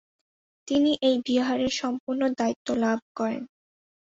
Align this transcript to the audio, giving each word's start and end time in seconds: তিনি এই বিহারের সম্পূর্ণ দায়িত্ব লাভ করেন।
তিনি 0.67 0.91
এই 1.01 1.17
বিহারের 1.25 1.71
সম্পূর্ণ 1.81 2.21
দায়িত্ব 2.37 2.67
লাভ 2.83 2.99
করেন। 3.15 3.43